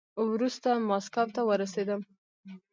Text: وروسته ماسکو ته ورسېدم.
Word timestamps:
وروسته 0.31 0.69
ماسکو 0.89 1.23
ته 1.35 1.41
ورسېدم. 1.49 2.01